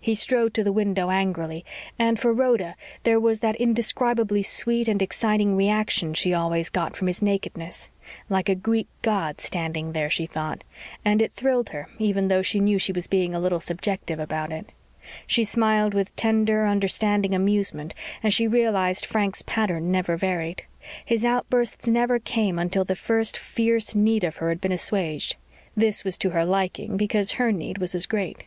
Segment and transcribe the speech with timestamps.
[0.00, 1.66] He strode to the window angrily
[1.98, 7.08] and, for Rhoda, there was that indescribably sweet and exciting reaction she always got from
[7.08, 7.90] his nakedness.
[8.30, 10.64] Like a Greek god standing there, she thought,
[11.04, 14.50] and it thrilled her even though she knew she was being a little subjective about
[14.50, 14.72] it.
[15.26, 17.92] She smiled with tender, understanding amusement
[18.22, 20.62] as she realized Frank's pattern never varied.
[21.04, 25.36] His outbursts never came until the first fierce need of her had been assuaged;
[25.76, 28.44] this was to her liking because her need was as great.